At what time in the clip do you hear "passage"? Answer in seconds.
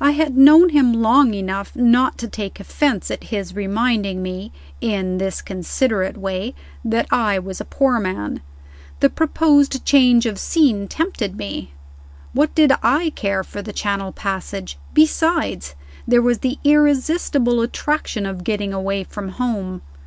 14.12-14.78